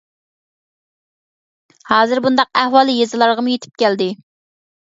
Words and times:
ھازىر 1.89 2.21
بۇنداق 2.27 2.49
ئەھۋال 2.63 2.93
يېزىلارغىمۇ 2.97 3.55
يېتىپ 3.55 3.81
كەلدى. 3.85 4.09